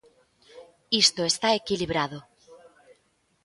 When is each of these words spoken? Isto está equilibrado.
Isto 1.03 1.21
está 1.31 1.49
equilibrado. 1.59 2.19